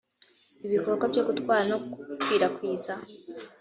ibikorwa 0.65 1.05
byo 1.11 1.21
gutwara 1.27 1.63
no 1.71 1.77
gukwirakwiza 2.09 2.93